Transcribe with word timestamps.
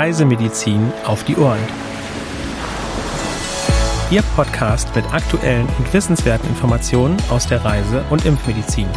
Reisemedizin 0.00 0.90
auf 1.04 1.24
die 1.24 1.36
Ohren. 1.36 1.60
Ihr 4.10 4.22
Podcast 4.34 4.96
mit 4.96 5.04
aktuellen 5.12 5.68
und 5.76 5.92
wissenswerten 5.92 6.48
Informationen 6.48 7.18
aus 7.28 7.46
der 7.46 7.62
Reise- 7.62 8.02
und 8.08 8.24
Impfmedizin. 8.24 8.88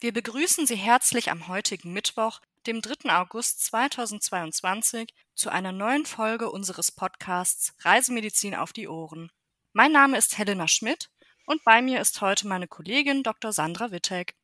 Wir 0.00 0.12
begrüßen 0.12 0.66
Sie 0.66 0.74
herzlich 0.74 1.30
am 1.30 1.46
heutigen 1.46 1.92
Mittwoch, 1.92 2.40
dem 2.66 2.82
3. 2.82 3.16
August 3.16 3.64
2022, 3.66 5.14
zu 5.36 5.50
einer 5.50 5.70
neuen 5.70 6.04
Folge 6.04 6.50
unseres 6.50 6.90
Podcasts 6.90 7.74
Reisemedizin 7.84 8.56
auf 8.56 8.72
die 8.72 8.88
Ohren. 8.88 9.30
Mein 9.74 9.92
Name 9.92 10.16
ist 10.16 10.38
Helena 10.38 10.66
Schmidt 10.66 11.10
und 11.44 11.62
bei 11.62 11.82
mir 11.82 12.00
ist 12.00 12.22
heute 12.22 12.48
meine 12.48 12.66
Kollegin 12.66 13.22
Dr. 13.22 13.52
Sandra 13.52 13.90
Wittek. 13.90 14.34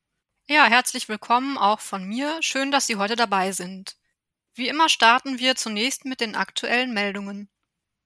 Ja, 0.47 0.65
herzlich 0.65 1.09
willkommen 1.09 1.57
auch 1.57 1.79
von 1.79 2.05
mir. 2.05 2.37
Schön, 2.41 2.71
dass 2.71 2.85
Sie 2.85 2.97
heute 2.97 3.15
dabei 3.15 3.51
sind. 3.51 3.95
Wie 4.53 4.67
immer 4.67 4.87
starten 4.87 5.39
wir 5.39 5.55
zunächst 5.55 6.05
mit 6.05 6.21
den 6.21 6.35
aktuellen 6.35 6.93
Meldungen. 6.93 7.49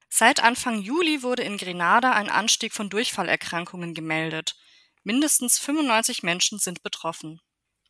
Seit 0.07 0.41
Anfang 0.41 0.79
Juli 0.79 1.21
wurde 1.21 1.43
in 1.43 1.57
Grenada 1.57 2.13
ein 2.13 2.29
Anstieg 2.29 2.73
von 2.73 2.90
Durchfallerkrankungen 2.90 3.93
gemeldet. 3.93 4.55
Mindestens 5.04 5.59
95 5.59 6.23
Menschen 6.23 6.57
sind 6.57 6.84
betroffen. 6.84 7.41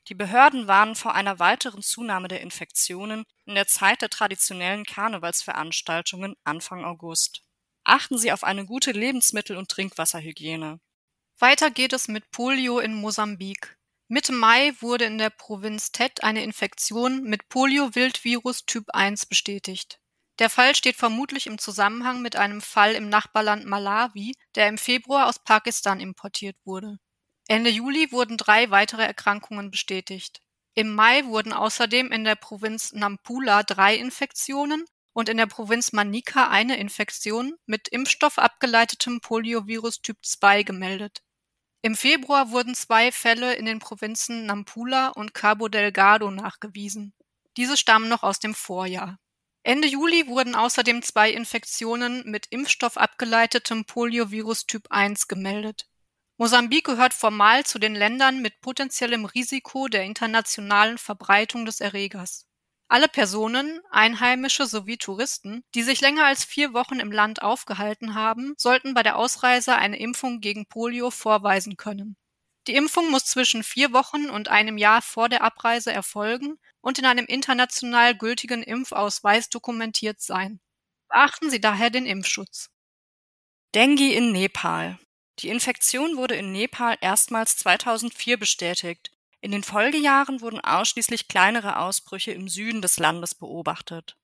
Die 0.07 0.15
Behörden 0.15 0.67
warnen 0.67 0.95
vor 0.95 1.13
einer 1.13 1.37
weiteren 1.37 1.83
Zunahme 1.83 2.29
der 2.29 2.41
Infektionen 2.41 3.25
in 3.45 3.53
der 3.53 3.67
Zeit 3.67 4.01
der 4.01 4.09
traditionellen 4.09 4.85
Karnevalsveranstaltungen 4.85 6.35
Anfang 6.43 6.83
August. 6.83 7.43
Achten 7.89 8.19
Sie 8.19 8.31
auf 8.31 8.43
eine 8.43 8.67
gute 8.67 8.91
Lebensmittel- 8.91 9.57
und 9.57 9.69
Trinkwasserhygiene. 9.69 10.79
Weiter 11.39 11.71
geht 11.71 11.91
es 11.91 12.07
mit 12.07 12.29
Polio 12.29 12.77
in 12.77 12.93
Mosambik. 12.93 13.79
Mitte 14.07 14.31
Mai 14.31 14.73
wurde 14.79 15.05
in 15.05 15.17
der 15.17 15.31
Provinz 15.31 15.91
Tet 15.91 16.23
eine 16.23 16.43
Infektion 16.43 17.23
mit 17.23 17.49
Polio-Wildvirus 17.49 18.67
Typ 18.67 18.91
1 18.93 19.25
bestätigt. 19.25 19.99
Der 20.37 20.51
Fall 20.51 20.75
steht 20.75 20.97
vermutlich 20.97 21.47
im 21.47 21.57
Zusammenhang 21.57 22.21
mit 22.21 22.35
einem 22.35 22.61
Fall 22.61 22.93
im 22.93 23.09
Nachbarland 23.09 23.65
Malawi, 23.65 24.35
der 24.53 24.67
im 24.67 24.77
Februar 24.77 25.25
aus 25.25 25.43
Pakistan 25.43 25.99
importiert 25.99 26.57
wurde. 26.65 26.99
Ende 27.47 27.71
Juli 27.71 28.11
wurden 28.11 28.37
drei 28.37 28.69
weitere 28.69 29.03
Erkrankungen 29.03 29.71
bestätigt. 29.71 30.41
Im 30.75 30.93
Mai 30.93 31.25
wurden 31.25 31.53
außerdem 31.53 32.11
in 32.11 32.23
der 32.23 32.35
Provinz 32.35 32.91
Nampula 32.91 33.63
drei 33.63 33.95
Infektionen 33.95 34.85
und 35.13 35.29
in 35.29 35.37
der 35.37 35.47
Provinz 35.47 35.91
Manica 35.91 36.49
eine 36.49 36.77
Infektion 36.77 37.55
mit 37.65 37.87
Impfstoff 37.87 38.37
abgeleitetem 38.37 39.21
Poliovirus 39.21 40.01
Typ 40.01 40.17
2 40.23 40.63
gemeldet. 40.63 41.21
Im 41.81 41.95
Februar 41.95 42.51
wurden 42.51 42.75
zwei 42.75 43.11
Fälle 43.11 43.53
in 43.53 43.65
den 43.65 43.79
Provinzen 43.79 44.45
Nampula 44.45 45.09
und 45.09 45.33
Cabo 45.33 45.69
Delgado 45.69 46.29
nachgewiesen. 46.29 47.13
Diese 47.55 47.77
stammen 47.77 48.09
noch 48.09 48.23
aus 48.23 48.39
dem 48.39 48.53
Vorjahr. 48.53 49.17
Ende 49.63 49.87
Juli 49.87 50.27
wurden 50.27 50.55
außerdem 50.55 51.01
zwei 51.03 51.31
Infektionen 51.31 52.23
mit 52.25 52.47
Impfstoff 52.49 52.97
abgeleitetem 52.97 53.85
Poliovirus 53.85 54.65
Typ 54.65 54.87
1 54.89 55.27
gemeldet. 55.27 55.87
Mosambik 56.37 56.85
gehört 56.85 57.13
formal 57.13 57.65
zu 57.65 57.79
den 57.79 57.95
Ländern 57.95 58.41
mit 58.41 58.61
potenziellem 58.61 59.25
Risiko 59.25 59.89
der 59.89 60.03
internationalen 60.03 60.97
Verbreitung 60.97 61.65
des 61.65 61.81
Erregers. 61.81 62.48
Alle 62.91 63.07
Personen, 63.07 63.79
Einheimische 63.91 64.65
sowie 64.65 64.97
Touristen, 64.97 65.63
die 65.75 65.83
sich 65.83 66.01
länger 66.01 66.25
als 66.25 66.43
vier 66.43 66.73
Wochen 66.73 66.99
im 66.99 67.11
Land 67.11 67.43
aufgehalten 67.43 68.15
haben, 68.15 68.55
sollten 68.57 68.95
bei 68.95 69.03
der 69.03 69.15
Ausreise 69.15 69.75
eine 69.75 69.99
Impfung 69.99 70.41
gegen 70.41 70.65
Polio 70.65 71.11
vorweisen 71.11 71.77
können. 71.77 72.17
Die 72.67 72.73
Impfung 72.73 73.11
muss 73.11 73.25
zwischen 73.25 73.63
vier 73.63 73.93
Wochen 73.93 74.31
und 74.31 74.47
einem 74.47 74.79
Jahr 74.79 75.03
vor 75.03 75.29
der 75.29 75.43
Abreise 75.43 75.93
erfolgen 75.93 76.57
und 76.81 76.97
in 76.97 77.05
einem 77.05 77.27
international 77.27 78.17
gültigen 78.17 78.63
Impfausweis 78.63 79.49
dokumentiert 79.49 80.19
sein. 80.19 80.59
Beachten 81.09 81.51
Sie 81.51 81.61
daher 81.61 81.91
den 81.91 82.07
Impfschutz. 82.07 82.71
Dengue 83.75 84.13
in 84.13 84.31
Nepal. 84.31 84.97
Die 85.39 85.49
Infektion 85.49 86.17
wurde 86.17 86.35
in 86.35 86.51
Nepal 86.51 86.97
erstmals 87.01 87.55
2004 87.57 88.37
bestätigt. 88.37 89.11
In 89.41 89.51
den 89.51 89.63
Folgejahren 89.63 90.41
wurden 90.41 90.59
ausschließlich 90.59 91.27
kleinere 91.27 91.77
Ausbrüche 91.77 92.31
im 92.31 92.49
Süden 92.49 92.81
des 92.81 92.99
Landes 92.99 93.35
beobachtet. 93.35 94.17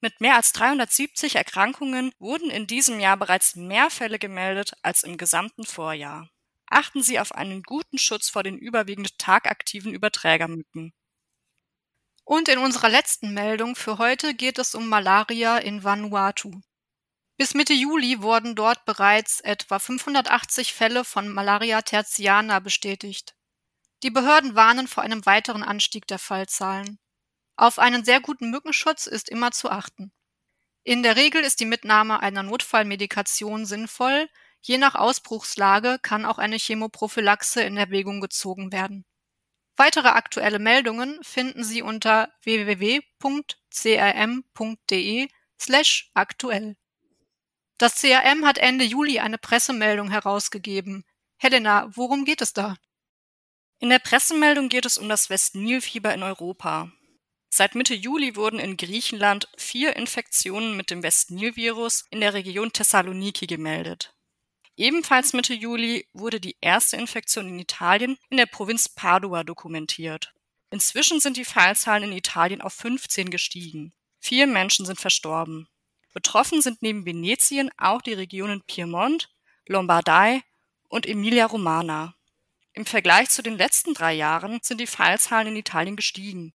Mit 0.00 0.20
mehr 0.20 0.36
als 0.36 0.52
370 0.52 1.36
Erkrankungen 1.36 2.12
wurden 2.18 2.50
in 2.50 2.66
diesem 2.66 2.98
Jahr 2.98 3.16
bereits 3.16 3.54
mehr 3.54 3.90
Fälle 3.90 4.18
gemeldet 4.18 4.72
als 4.82 5.04
im 5.04 5.16
gesamten 5.16 5.64
Vorjahr. 5.64 6.28
Achten 6.66 7.02
Sie 7.02 7.20
auf 7.20 7.32
einen 7.32 7.62
guten 7.62 7.98
Schutz 7.98 8.30
vor 8.30 8.42
den 8.42 8.56
überwiegend 8.56 9.18
tagaktiven 9.18 9.92
Überträgermücken. 9.92 10.92
Und 12.24 12.48
in 12.48 12.58
unserer 12.58 12.88
letzten 12.88 13.34
Meldung 13.34 13.76
für 13.76 13.98
heute 13.98 14.34
geht 14.34 14.58
es 14.58 14.74
um 14.74 14.88
Malaria 14.88 15.58
in 15.58 15.84
Vanuatu. 15.84 16.62
Bis 17.36 17.54
Mitte 17.54 17.74
Juli 17.74 18.22
wurden 18.22 18.54
dort 18.54 18.84
bereits 18.84 19.40
etwa 19.40 19.78
580 19.78 20.72
Fälle 20.72 21.04
von 21.04 21.28
Malaria 21.28 21.82
tertiana 21.82 22.58
bestätigt. 22.60 23.34
Die 24.02 24.10
Behörden 24.10 24.54
warnen 24.54 24.88
vor 24.88 25.02
einem 25.02 25.24
weiteren 25.26 25.62
Anstieg 25.62 26.06
der 26.06 26.18
Fallzahlen. 26.18 26.98
Auf 27.56 27.78
einen 27.78 28.04
sehr 28.04 28.20
guten 28.20 28.50
Mückenschutz 28.50 29.06
ist 29.06 29.28
immer 29.28 29.52
zu 29.52 29.70
achten. 29.70 30.12
In 30.82 31.04
der 31.04 31.14
Regel 31.16 31.42
ist 31.42 31.60
die 31.60 31.66
Mitnahme 31.66 32.20
einer 32.20 32.42
Notfallmedikation 32.42 33.64
sinnvoll, 33.66 34.28
je 34.60 34.78
nach 34.78 34.96
Ausbruchslage 34.96 35.98
kann 36.02 36.24
auch 36.24 36.38
eine 36.38 36.56
Chemoprophylaxe 36.56 37.62
in 37.62 37.76
Erwägung 37.76 38.20
gezogen 38.20 38.72
werden. 38.72 39.04
Weitere 39.76 40.08
aktuelle 40.08 40.58
Meldungen 40.58 41.22
finden 41.22 41.62
Sie 41.62 41.82
unter 41.82 42.32
www.crm.de 42.42 43.08
slash 45.60 46.10
aktuell. 46.14 46.76
Das 47.78 47.94
CRM 48.00 48.44
hat 48.44 48.58
Ende 48.58 48.84
Juli 48.84 49.20
eine 49.20 49.38
Pressemeldung 49.38 50.10
herausgegeben. 50.10 51.04
Helena, 51.36 51.88
worum 51.94 52.24
geht 52.24 52.42
es 52.42 52.52
da? 52.52 52.76
In 53.82 53.90
der 53.90 53.98
Pressemeldung 53.98 54.68
geht 54.68 54.86
es 54.86 54.96
um 54.96 55.08
das 55.08 55.28
Westnilfieber 55.28 56.14
in 56.14 56.22
Europa. 56.22 56.92
Seit 57.48 57.74
Mitte 57.74 57.94
Juli 57.94 58.36
wurden 58.36 58.60
in 58.60 58.76
Griechenland 58.76 59.48
vier 59.56 59.96
Infektionen 59.96 60.76
mit 60.76 60.88
dem 60.92 61.02
Westnilvirus 61.02 62.04
in 62.10 62.20
der 62.20 62.32
Region 62.32 62.72
Thessaloniki 62.72 63.48
gemeldet. 63.48 64.14
Ebenfalls 64.76 65.32
Mitte 65.32 65.52
Juli 65.52 66.06
wurde 66.12 66.38
die 66.38 66.54
erste 66.60 66.96
Infektion 66.96 67.48
in 67.48 67.58
Italien 67.58 68.18
in 68.30 68.36
der 68.36 68.46
Provinz 68.46 68.88
Padua 68.88 69.42
dokumentiert. 69.42 70.32
Inzwischen 70.70 71.18
sind 71.18 71.36
die 71.36 71.44
Fallzahlen 71.44 72.04
in 72.04 72.16
Italien 72.16 72.60
auf 72.60 72.74
15 72.74 73.30
gestiegen. 73.30 73.92
Vier 74.20 74.46
Menschen 74.46 74.86
sind 74.86 75.00
verstorben. 75.00 75.66
Betroffen 76.14 76.62
sind 76.62 76.82
neben 76.82 77.04
Venetien 77.04 77.68
auch 77.78 78.00
die 78.00 78.14
Regionen 78.14 78.62
Piemont, 78.62 79.28
Lombardei 79.66 80.44
und 80.88 81.04
Emilia-Romagna. 81.04 82.14
Im 82.74 82.86
Vergleich 82.86 83.28
zu 83.28 83.42
den 83.42 83.58
letzten 83.58 83.92
drei 83.92 84.14
Jahren 84.14 84.60
sind 84.62 84.80
die 84.80 84.86
Fallzahlen 84.86 85.48
in 85.48 85.56
Italien 85.56 85.96
gestiegen. 85.96 86.54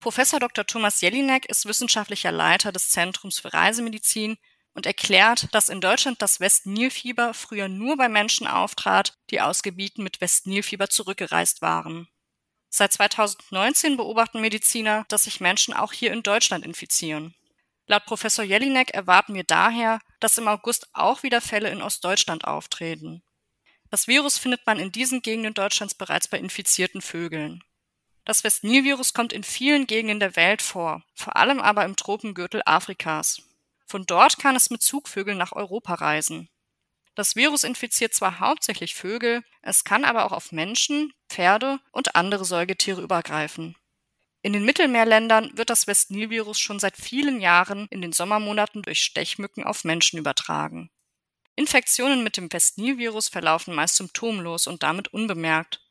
Professor 0.00 0.40
Dr. 0.40 0.66
Thomas 0.66 1.02
Jelinek 1.02 1.44
ist 1.46 1.66
wissenschaftlicher 1.66 2.32
Leiter 2.32 2.72
des 2.72 2.88
Zentrums 2.88 3.38
für 3.38 3.52
Reisemedizin 3.52 4.38
und 4.72 4.86
erklärt, 4.86 5.48
dass 5.52 5.68
in 5.68 5.82
Deutschland 5.82 6.22
das 6.22 6.40
Westnilfieber 6.40 7.34
früher 7.34 7.68
nur 7.68 7.98
bei 7.98 8.08
Menschen 8.08 8.46
auftrat, 8.46 9.14
die 9.28 9.42
aus 9.42 9.62
Gebieten 9.62 10.02
mit 10.02 10.22
Westnilfieber 10.22 10.88
zurückgereist 10.88 11.60
waren. 11.60 12.08
Seit 12.70 12.92
2019 12.94 13.98
beobachten 13.98 14.40
Mediziner, 14.40 15.04
dass 15.08 15.24
sich 15.24 15.40
Menschen 15.40 15.74
auch 15.74 15.92
hier 15.92 16.12
in 16.12 16.22
Deutschland 16.22 16.64
infizieren. 16.64 17.34
Laut 17.86 18.06
Professor 18.06 18.44
Jelinek 18.44 18.94
erwarten 18.94 19.34
wir 19.34 19.44
daher, 19.44 20.00
dass 20.20 20.38
im 20.38 20.48
August 20.48 20.88
auch 20.94 21.22
wieder 21.24 21.40
Fälle 21.40 21.68
in 21.70 21.82
Ostdeutschland 21.82 22.44
auftreten. 22.44 23.22
Das 23.90 24.06
Virus 24.06 24.38
findet 24.38 24.66
man 24.66 24.78
in 24.78 24.92
diesen 24.92 25.20
Gegenden 25.20 25.54
Deutschlands 25.54 25.94
bereits 25.94 26.28
bei 26.28 26.38
infizierten 26.38 27.02
Vögeln. 27.02 27.62
Das 28.24 28.44
Westnilvirus 28.44 29.12
kommt 29.12 29.32
in 29.32 29.42
vielen 29.42 29.86
Gegenden 29.86 30.20
der 30.20 30.36
Welt 30.36 30.62
vor, 30.62 31.02
vor 31.14 31.36
allem 31.36 31.60
aber 31.60 31.84
im 31.84 31.96
Tropengürtel 31.96 32.62
Afrikas. 32.64 33.42
Von 33.86 34.06
dort 34.06 34.38
kann 34.38 34.54
es 34.54 34.70
mit 34.70 34.82
Zugvögeln 34.82 35.36
nach 35.36 35.52
Europa 35.52 35.94
reisen. 35.94 36.48
Das 37.16 37.34
Virus 37.34 37.64
infiziert 37.64 38.14
zwar 38.14 38.38
hauptsächlich 38.38 38.94
Vögel, 38.94 39.42
es 39.62 39.82
kann 39.82 40.04
aber 40.04 40.24
auch 40.24 40.32
auf 40.32 40.52
Menschen, 40.52 41.12
Pferde 41.28 41.80
und 41.90 42.14
andere 42.14 42.44
Säugetiere 42.44 43.02
übergreifen. 43.02 43.74
In 44.42 44.52
den 44.52 44.64
Mittelmeerländern 44.64 45.50
wird 45.56 45.68
das 45.68 45.86
Westnilvirus 45.86 46.58
schon 46.60 46.78
seit 46.78 46.96
vielen 46.96 47.40
Jahren 47.40 47.88
in 47.90 48.00
den 48.00 48.12
Sommermonaten 48.12 48.82
durch 48.82 49.00
Stechmücken 49.00 49.64
auf 49.64 49.84
Menschen 49.84 50.18
übertragen. 50.18 50.90
Infektionen 51.60 52.24
mit 52.24 52.38
dem 52.38 52.50
Westnilvirus 52.50 53.28
verlaufen 53.28 53.74
meist 53.74 53.96
symptomlos 53.96 54.66
und 54.66 54.82
damit 54.82 55.08
unbemerkt. 55.08 55.82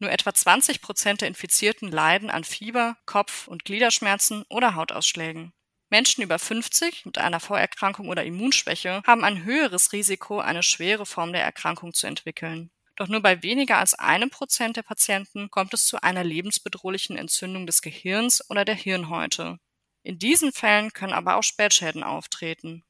Nur 0.00 0.10
etwa 0.10 0.34
20 0.34 0.82
Prozent 0.82 1.20
der 1.20 1.28
Infizierten 1.28 1.92
leiden 1.92 2.28
an 2.28 2.42
Fieber, 2.42 2.96
Kopf- 3.06 3.46
und 3.46 3.64
Gliederschmerzen 3.64 4.44
oder 4.48 4.74
Hautausschlägen. 4.74 5.52
Menschen 5.90 6.24
über 6.24 6.40
50 6.40 7.06
mit 7.06 7.18
einer 7.18 7.38
Vorerkrankung 7.38 8.08
oder 8.08 8.24
Immunschwäche 8.24 9.00
haben 9.06 9.22
ein 9.22 9.44
höheres 9.44 9.92
Risiko, 9.92 10.40
eine 10.40 10.64
schwere 10.64 11.06
Form 11.06 11.32
der 11.32 11.44
Erkrankung 11.44 11.94
zu 11.94 12.08
entwickeln. 12.08 12.72
Doch 12.96 13.06
nur 13.06 13.20
bei 13.20 13.44
weniger 13.44 13.78
als 13.78 13.94
einem 13.94 14.28
Prozent 14.28 14.76
der 14.76 14.82
Patienten 14.82 15.50
kommt 15.50 15.72
es 15.72 15.86
zu 15.86 16.02
einer 16.02 16.24
lebensbedrohlichen 16.24 17.16
Entzündung 17.16 17.68
des 17.68 17.80
Gehirns 17.80 18.42
oder 18.50 18.64
der 18.64 18.74
Hirnhäute. 18.74 19.60
In 20.02 20.18
diesen 20.18 20.50
Fällen 20.50 20.92
können 20.92 21.12
aber 21.12 21.36
auch 21.36 21.44
Spätschäden 21.44 22.02
auftreten. 22.02 22.82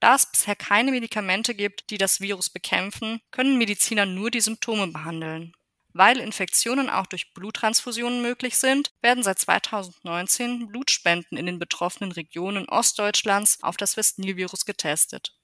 Da 0.00 0.14
es 0.14 0.26
bisher 0.26 0.54
keine 0.54 0.92
Medikamente 0.92 1.54
gibt, 1.54 1.90
die 1.90 1.98
das 1.98 2.20
Virus 2.20 2.50
bekämpfen, 2.50 3.20
können 3.30 3.58
Mediziner 3.58 4.06
nur 4.06 4.30
die 4.30 4.40
Symptome 4.40 4.86
behandeln. 4.88 5.52
Weil 5.92 6.18
Infektionen 6.18 6.88
auch 6.90 7.06
durch 7.06 7.34
Bluttransfusionen 7.34 8.22
möglich 8.22 8.56
sind, 8.56 8.92
werden 9.00 9.24
seit 9.24 9.40
2019 9.40 10.68
Blutspenden 10.68 11.36
in 11.36 11.46
den 11.46 11.58
betroffenen 11.58 12.12
Regionen 12.12 12.68
Ostdeutschlands 12.68 13.60
auf 13.62 13.76
das 13.76 13.96
Westnil-Virus 13.96 14.64
getestet. 14.64 15.34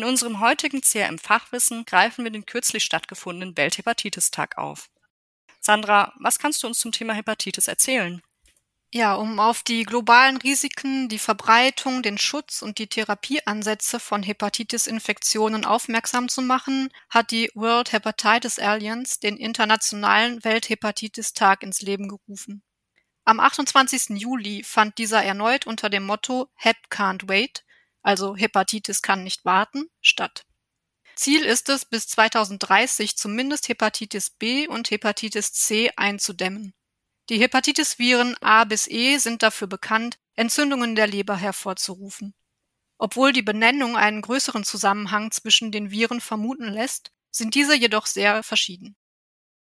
In 0.00 0.06
unserem 0.06 0.40
heutigen 0.40 0.80
CRM-Fachwissen 0.80 1.84
greifen 1.84 2.24
wir 2.24 2.30
den 2.30 2.46
kürzlich 2.46 2.84
stattgefundenen 2.84 3.54
Welthepatitistag 3.54 4.56
auf. 4.56 4.88
Sandra, 5.60 6.14
was 6.18 6.38
kannst 6.38 6.62
du 6.62 6.68
uns 6.68 6.78
zum 6.78 6.90
Thema 6.90 7.12
Hepatitis 7.12 7.68
erzählen? 7.68 8.22
Ja, 8.94 9.14
um 9.16 9.38
auf 9.38 9.62
die 9.62 9.82
globalen 9.82 10.38
Risiken, 10.38 11.10
die 11.10 11.18
Verbreitung, 11.18 12.02
den 12.02 12.16
Schutz 12.16 12.62
und 12.62 12.78
die 12.78 12.86
Therapieansätze 12.86 14.00
von 14.00 14.22
Hepatitis-Infektionen 14.22 15.66
aufmerksam 15.66 16.30
zu 16.30 16.40
machen, 16.40 16.88
hat 17.10 17.30
die 17.30 17.50
World 17.54 17.92
Hepatitis 17.92 18.58
Alliance 18.58 19.20
den 19.20 19.36
Internationalen 19.36 20.42
Welthepatitis-Tag 20.42 21.62
ins 21.62 21.82
Leben 21.82 22.08
gerufen. 22.08 22.62
Am 23.26 23.38
28. 23.38 24.18
Juli 24.18 24.62
fand 24.64 24.96
dieser 24.96 25.22
erneut 25.22 25.66
unter 25.66 25.90
dem 25.90 26.06
Motto 26.06 26.48
Hep 26.54 26.78
Can't 26.88 27.28
Wait 27.28 27.64
also 28.02 28.36
Hepatitis 28.36 29.02
kann 29.02 29.24
nicht 29.24 29.44
warten, 29.44 29.86
statt. 30.00 30.44
Ziel 31.14 31.42
ist 31.42 31.68
es, 31.68 31.84
bis 31.84 32.08
2030 32.08 33.16
zumindest 33.16 33.68
Hepatitis 33.68 34.30
B 34.30 34.66
und 34.66 34.90
Hepatitis 34.90 35.52
C 35.52 35.90
einzudämmen. 35.96 36.72
Die 37.28 37.38
Hepatitis-Viren 37.38 38.36
A 38.40 38.64
bis 38.64 38.88
E 38.88 39.18
sind 39.18 39.42
dafür 39.42 39.68
bekannt, 39.68 40.18
Entzündungen 40.34 40.96
der 40.96 41.06
Leber 41.06 41.36
hervorzurufen. 41.36 42.34
Obwohl 42.98 43.32
die 43.32 43.42
Benennung 43.42 43.96
einen 43.96 44.20
größeren 44.20 44.64
Zusammenhang 44.64 45.30
zwischen 45.30 45.70
den 45.70 45.90
Viren 45.90 46.20
vermuten 46.20 46.68
lässt, 46.68 47.12
sind 47.30 47.54
diese 47.54 47.76
jedoch 47.76 48.06
sehr 48.06 48.42
verschieden. 48.42 48.96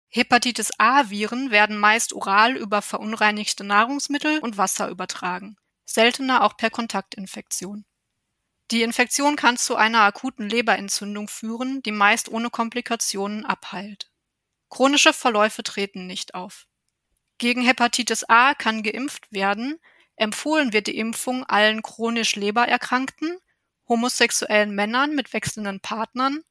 Hepatitis 0.08 0.70
A-Viren 0.78 1.50
werden 1.50 1.76
meist 1.76 2.14
oral 2.14 2.56
über 2.56 2.80
verunreinigte 2.80 3.64
Nahrungsmittel 3.64 4.38
und 4.38 4.56
Wasser 4.56 4.88
übertragen, 4.88 5.56
seltener 5.84 6.44
auch 6.44 6.56
per 6.56 6.70
Kontaktinfektion. 6.70 7.84
Die 8.70 8.82
Infektion 8.82 9.36
kann 9.36 9.56
zu 9.56 9.76
einer 9.76 10.02
akuten 10.02 10.48
Leberentzündung 10.48 11.28
führen, 11.28 11.82
die 11.82 11.92
meist 11.92 12.28
ohne 12.28 12.50
Komplikationen 12.50 13.46
abheilt. 13.46 14.10
Chronische 14.68 15.14
Verläufe 15.14 15.62
treten 15.62 16.06
nicht 16.06 16.34
auf. 16.34 16.66
Gegen 17.38 17.62
Hepatitis 17.62 18.24
A 18.24 18.52
kann 18.52 18.82
geimpft 18.82 19.32
werden, 19.32 19.80
empfohlen 20.16 20.74
wird 20.74 20.86
die 20.86 20.98
Impfung 20.98 21.44
allen 21.44 21.80
chronisch 21.80 22.36
Lebererkrankten, 22.36 23.38
homosexuellen 23.88 24.74
Männern 24.74 25.14
mit 25.14 25.32
wechselnden 25.32 25.80
Partnern, 25.80 26.42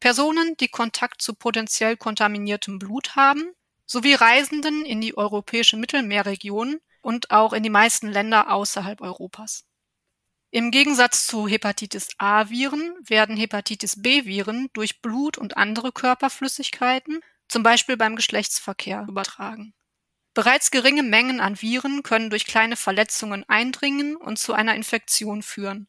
Personen, 0.00 0.56
die 0.56 0.68
Kontakt 0.68 1.20
zu 1.20 1.34
potenziell 1.34 1.98
kontaminiertem 1.98 2.78
Blut 2.78 3.16
haben, 3.16 3.52
sowie 3.84 4.14
Reisenden 4.14 4.86
in 4.86 5.02
die 5.02 5.16
europäische 5.16 5.76
Mittelmeerregion 5.76 6.80
und 7.02 7.30
auch 7.32 7.52
in 7.52 7.62
die 7.62 7.70
meisten 7.70 8.08
Länder 8.08 8.50
außerhalb 8.50 9.02
Europas. 9.02 9.65
Im 10.56 10.70
Gegensatz 10.70 11.26
zu 11.26 11.46
Hepatitis 11.46 12.08
A-Viren 12.16 12.94
werden 13.02 13.36
Hepatitis 13.36 14.00
B-Viren 14.00 14.70
durch 14.72 15.02
Blut 15.02 15.36
und 15.36 15.58
andere 15.58 15.92
Körperflüssigkeiten, 15.92 17.20
zum 17.46 17.62
Beispiel 17.62 17.98
beim 17.98 18.16
Geschlechtsverkehr, 18.16 19.04
übertragen. 19.06 19.74
Bereits 20.32 20.70
geringe 20.70 21.02
Mengen 21.02 21.40
an 21.40 21.60
Viren 21.60 22.02
können 22.02 22.30
durch 22.30 22.46
kleine 22.46 22.76
Verletzungen 22.76 23.44
eindringen 23.50 24.16
und 24.16 24.38
zu 24.38 24.54
einer 24.54 24.74
Infektion 24.74 25.42
führen. 25.42 25.88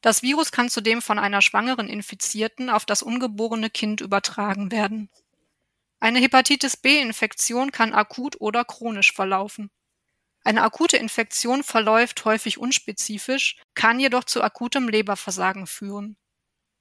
Das 0.00 0.22
Virus 0.22 0.52
kann 0.52 0.68
zudem 0.68 1.02
von 1.02 1.18
einer 1.18 1.42
schwangeren 1.42 1.88
Infizierten 1.88 2.70
auf 2.70 2.86
das 2.86 3.02
ungeborene 3.02 3.68
Kind 3.68 4.00
übertragen 4.00 4.70
werden. 4.70 5.10
Eine 5.98 6.20
Hepatitis 6.20 6.76
B-Infektion 6.76 7.72
kann 7.72 7.94
akut 7.94 8.40
oder 8.40 8.64
chronisch 8.64 9.12
verlaufen. 9.12 9.72
Eine 10.44 10.62
akute 10.62 10.96
Infektion 10.96 11.62
verläuft 11.62 12.24
häufig 12.24 12.58
unspezifisch, 12.58 13.60
kann 13.74 14.00
jedoch 14.00 14.24
zu 14.24 14.42
akutem 14.42 14.88
Leberversagen 14.88 15.66
führen. 15.66 16.16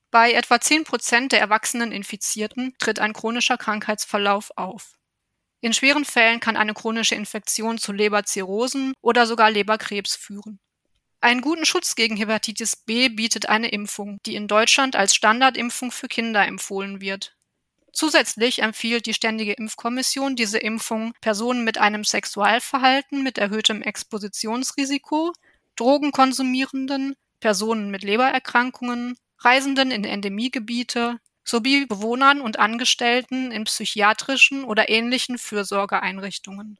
Bei 0.09 0.33
etwa 0.33 0.59
10 0.59 0.83
Prozent 0.83 1.31
der 1.31 1.39
erwachsenen 1.39 1.91
Infizierten 1.91 2.75
tritt 2.79 2.99
ein 2.99 3.13
chronischer 3.13 3.57
Krankheitsverlauf 3.57 4.51
auf. 4.57 4.97
In 5.61 5.73
schweren 5.73 6.05
Fällen 6.05 6.39
kann 6.39 6.57
eine 6.57 6.73
chronische 6.73 7.15
Infektion 7.15 7.77
zu 7.77 7.91
Leberzirrhosen 7.91 8.93
oder 9.01 9.27
sogar 9.27 9.51
Leberkrebs 9.51 10.15
führen. 10.15 10.59
Einen 11.21 11.41
guten 11.41 11.65
Schutz 11.65 11.93
gegen 11.93 12.17
Hepatitis 12.17 12.75
B 12.75 13.09
bietet 13.09 13.47
eine 13.47 13.69
Impfung, 13.69 14.17
die 14.25 14.35
in 14.35 14.47
Deutschland 14.47 14.95
als 14.95 15.13
Standardimpfung 15.13 15.91
für 15.91 16.07
Kinder 16.07 16.47
empfohlen 16.47 16.99
wird. 16.99 17.37
Zusätzlich 17.93 18.61
empfiehlt 18.61 19.05
die 19.05 19.13
Ständige 19.13 19.53
Impfkommission 19.53 20.35
diese 20.35 20.57
Impfung 20.57 21.13
Personen 21.21 21.63
mit 21.63 21.77
einem 21.77 22.03
Sexualverhalten 22.03 23.21
mit 23.21 23.37
erhöhtem 23.37 23.81
Expositionsrisiko, 23.81 25.33
Drogenkonsumierenden, 25.75 27.15
Personen 27.39 27.91
mit 27.91 28.03
Lebererkrankungen, 28.03 29.15
Reisenden 29.39 29.91
in 29.91 30.05
Endemiegebiete 30.05 31.19
sowie 31.43 31.85
Bewohnern 31.85 32.39
und 32.39 32.59
Angestellten 32.59 33.51
in 33.51 33.63
psychiatrischen 33.65 34.63
oder 34.63 34.89
ähnlichen 34.89 35.37
Fürsorgeeinrichtungen. 35.37 36.77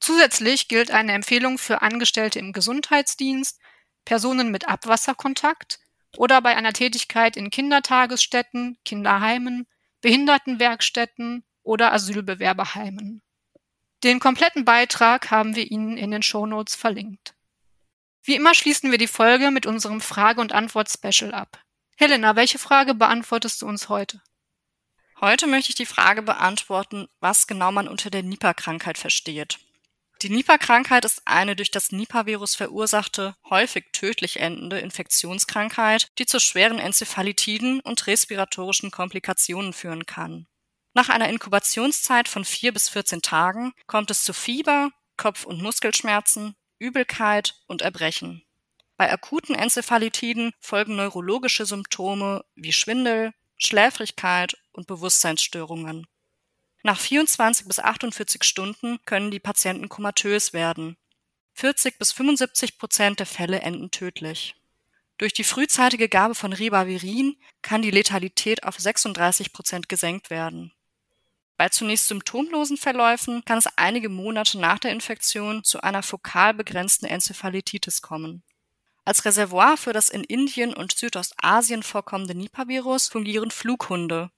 Zusätzlich 0.00 0.68
gilt 0.68 0.90
eine 0.90 1.12
Empfehlung 1.12 1.58
für 1.58 1.82
Angestellte 1.82 2.38
im 2.38 2.52
Gesundheitsdienst, 2.52 3.60
Personen 4.06 4.50
mit 4.50 4.66
Abwasserkontakt 4.66 5.78
oder 6.16 6.40
bei 6.40 6.56
einer 6.56 6.72
Tätigkeit 6.72 7.36
in 7.36 7.50
Kindertagesstätten, 7.50 8.78
Kinderheimen, 8.84 9.66
Behindertenwerkstätten 10.00 11.44
oder 11.62 11.92
Asylbewerberheimen. 11.92 13.22
Den 14.02 14.18
kompletten 14.18 14.64
Beitrag 14.64 15.30
haben 15.30 15.54
wir 15.54 15.70
Ihnen 15.70 15.96
in 15.96 16.10
den 16.10 16.22
Shownotes 16.22 16.74
verlinkt. 16.74 17.34
Wie 18.22 18.34
immer 18.34 18.54
schließen 18.54 18.90
wir 18.90 18.98
die 18.98 19.06
Folge 19.06 19.50
mit 19.50 19.66
unserem 19.66 20.00
Frage- 20.00 20.40
und 20.40 20.52
Antwort-Special 20.52 21.32
ab. 21.32 21.62
Helena, 21.96 22.36
welche 22.36 22.58
Frage 22.58 22.94
beantwortest 22.94 23.60
du 23.60 23.66
uns 23.66 23.88
heute? 23.88 24.22
Heute 25.20 25.46
möchte 25.46 25.70
ich 25.70 25.76
die 25.76 25.86
Frage 25.86 26.22
beantworten, 26.22 27.08
was 27.20 27.46
genau 27.46 27.72
man 27.72 27.88
unter 27.88 28.08
der 28.08 28.22
Nipah-Krankheit 28.22 28.96
versteht. 28.96 29.58
Die 30.22 30.28
Nipah-Krankheit 30.28 31.06
ist 31.06 31.22
eine 31.24 31.56
durch 31.56 31.70
das 31.70 31.92
Nipah-Virus 31.92 32.54
verursachte, 32.54 33.34
häufig 33.48 33.86
tödlich 33.92 34.38
endende 34.38 34.78
Infektionskrankheit, 34.78 36.08
die 36.18 36.26
zu 36.26 36.40
schweren 36.40 36.78
Enzephalitiden 36.78 37.80
und 37.80 38.06
respiratorischen 38.06 38.90
Komplikationen 38.90 39.72
führen 39.72 40.04
kann. 40.04 40.46
Nach 40.92 41.08
einer 41.08 41.30
Inkubationszeit 41.30 42.28
von 42.28 42.44
vier 42.44 42.74
bis 42.74 42.90
14 42.90 43.22
Tagen 43.22 43.72
kommt 43.86 44.10
es 44.10 44.22
zu 44.22 44.34
Fieber, 44.34 44.90
Kopf- 45.16 45.46
und 45.46 45.62
Muskelschmerzen, 45.62 46.54
Übelkeit 46.78 47.54
und 47.66 47.80
Erbrechen. 47.80 48.42
Bei 48.98 49.10
akuten 49.10 49.54
Enzephalitiden 49.54 50.52
folgen 50.60 50.96
neurologische 50.96 51.64
Symptome 51.64 52.44
wie 52.56 52.72
Schwindel, 52.72 53.32
Schläfrigkeit 53.56 54.58
und 54.72 54.86
Bewusstseinsstörungen. 54.86 56.06
Nach 56.82 56.98
24 56.98 57.66
bis 57.66 57.78
48 57.78 58.42
Stunden 58.42 58.98
können 59.04 59.30
die 59.30 59.40
Patienten 59.40 59.88
komatös 59.88 60.52
werden. 60.52 60.96
40 61.54 61.98
bis 61.98 62.12
75 62.12 62.78
Prozent 62.78 63.18
der 63.18 63.26
Fälle 63.26 63.60
enden 63.60 63.90
tödlich. 63.90 64.54
Durch 65.18 65.34
die 65.34 65.44
frühzeitige 65.44 66.08
Gabe 66.08 66.34
von 66.34 66.54
Ribavirin 66.54 67.36
kann 67.60 67.82
die 67.82 67.90
Letalität 67.90 68.64
auf 68.64 68.78
36 68.78 69.52
Prozent 69.52 69.90
gesenkt 69.90 70.30
werden. 70.30 70.72
Bei 71.58 71.68
zunächst 71.68 72.08
symptomlosen 72.08 72.78
Verläufen 72.78 73.44
kann 73.44 73.58
es 73.58 73.68
einige 73.76 74.08
Monate 74.08 74.58
nach 74.58 74.78
der 74.78 74.92
Infektion 74.92 75.62
zu 75.62 75.82
einer 75.82 76.02
fokal 76.02 76.54
begrenzten 76.54 77.04
Enzephalititis 77.04 78.00
kommen. 78.00 78.42
Als 79.04 79.26
Reservoir 79.26 79.76
für 79.76 79.92
das 79.92 80.08
in 80.08 80.24
Indien 80.24 80.72
und 80.72 80.96
Südostasien 80.96 81.82
vorkommende 81.82 82.34
Nipah-Virus 82.34 83.08
fungieren 83.08 83.50
Flughunde, 83.50 84.30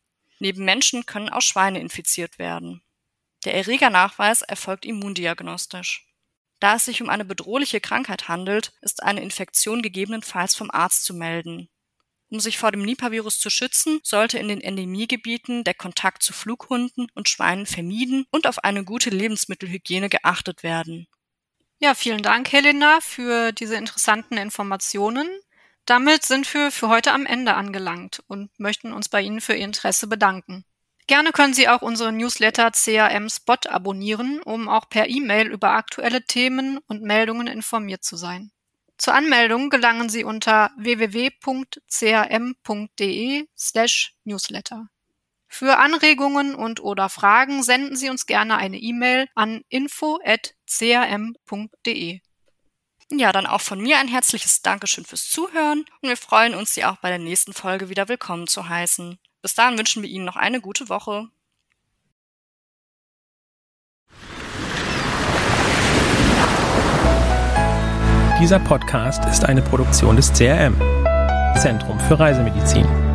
Neben 0.42 0.64
Menschen 0.64 1.06
können 1.06 1.28
auch 1.28 1.40
Schweine 1.40 1.78
infiziert 1.78 2.40
werden. 2.40 2.82
Der 3.44 3.54
Erregernachweis 3.54 4.42
erfolgt 4.42 4.84
immundiagnostisch. 4.84 6.08
Da 6.58 6.74
es 6.74 6.84
sich 6.84 7.00
um 7.00 7.08
eine 7.08 7.24
bedrohliche 7.24 7.80
Krankheit 7.80 8.26
handelt, 8.26 8.72
ist 8.80 9.04
eine 9.04 9.22
Infektion 9.22 9.82
gegebenenfalls 9.82 10.56
vom 10.56 10.68
Arzt 10.72 11.04
zu 11.04 11.14
melden. 11.14 11.68
Um 12.28 12.40
sich 12.40 12.58
vor 12.58 12.72
dem 12.72 12.82
Nipah-Virus 12.82 13.38
zu 13.38 13.50
schützen, 13.50 14.00
sollte 14.02 14.40
in 14.40 14.48
den 14.48 14.60
Endemiegebieten 14.60 15.62
der 15.62 15.74
Kontakt 15.74 16.24
zu 16.24 16.32
Flughunden 16.32 17.06
und 17.14 17.28
Schweinen 17.28 17.66
vermieden 17.66 18.26
und 18.32 18.48
auf 18.48 18.64
eine 18.64 18.82
gute 18.82 19.10
Lebensmittelhygiene 19.10 20.08
geachtet 20.08 20.64
werden. 20.64 21.06
Ja, 21.78 21.94
vielen 21.94 22.24
Dank, 22.24 22.50
Helena, 22.50 22.98
für 23.00 23.52
diese 23.52 23.76
interessanten 23.76 24.38
Informationen. 24.38 25.28
Damit 25.86 26.24
sind 26.24 26.52
wir 26.54 26.70
für 26.70 26.88
heute 26.88 27.12
am 27.12 27.26
Ende 27.26 27.54
angelangt 27.54 28.22
und 28.28 28.50
möchten 28.58 28.92
uns 28.92 29.08
bei 29.08 29.20
Ihnen 29.20 29.40
für 29.40 29.54
Ihr 29.54 29.64
Interesse 29.64 30.06
bedanken. 30.06 30.64
Gerne 31.08 31.32
können 31.32 31.54
Sie 31.54 31.68
auch 31.68 31.82
unsere 31.82 32.12
Newsletter 32.12 32.70
CRM 32.70 33.28
Spot 33.28 33.58
abonnieren, 33.68 34.40
um 34.40 34.68
auch 34.68 34.88
per 34.88 35.08
E-Mail 35.08 35.48
über 35.48 35.70
aktuelle 35.72 36.24
Themen 36.24 36.78
und 36.86 37.02
Meldungen 37.02 37.48
informiert 37.48 38.04
zu 38.04 38.16
sein. 38.16 38.52
Zur 38.98 39.14
Anmeldung 39.14 39.68
gelangen 39.68 40.08
Sie 40.08 40.22
unter 40.22 40.70
www.crm.de 40.76 41.78
slash 43.58 44.14
newsletter. 44.24 44.86
Für 45.48 45.78
Anregungen 45.78 46.54
und 46.54 46.80
oder 46.80 47.08
Fragen 47.08 47.64
senden 47.64 47.96
Sie 47.96 48.08
uns 48.08 48.26
gerne 48.26 48.56
eine 48.56 48.78
E-Mail 48.78 49.26
an 49.34 49.64
info.crm.de. 49.68 50.20
Ja, 53.14 53.30
dann 53.30 53.46
auch 53.46 53.60
von 53.60 53.78
mir 53.78 53.98
ein 53.98 54.08
herzliches 54.08 54.62
Dankeschön 54.62 55.04
fürs 55.04 55.28
Zuhören 55.28 55.84
und 56.00 56.08
wir 56.08 56.16
freuen 56.16 56.54
uns, 56.54 56.72
Sie 56.72 56.84
auch 56.86 56.96
bei 56.96 57.10
der 57.10 57.18
nächsten 57.18 57.52
Folge 57.52 57.90
wieder 57.90 58.08
willkommen 58.08 58.46
zu 58.46 58.70
heißen. 58.70 59.18
Bis 59.42 59.54
dahin 59.54 59.76
wünschen 59.76 60.02
wir 60.02 60.08
Ihnen 60.08 60.24
noch 60.24 60.36
eine 60.36 60.62
gute 60.62 60.88
Woche. 60.88 61.28
Dieser 68.40 68.58
Podcast 68.60 69.24
ist 69.26 69.44
eine 69.44 69.60
Produktion 69.60 70.16
des 70.16 70.32
CRM, 70.32 70.74
Zentrum 71.60 72.00
für 72.00 72.18
Reisemedizin. 72.18 73.11